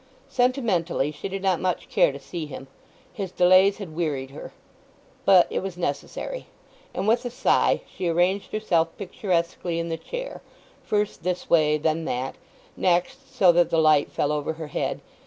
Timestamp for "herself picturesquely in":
8.51-9.89